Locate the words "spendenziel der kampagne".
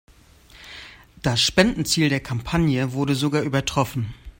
1.43-2.93